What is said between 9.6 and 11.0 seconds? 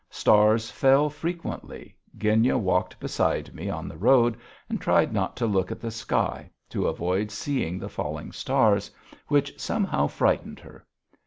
somehow frightened her.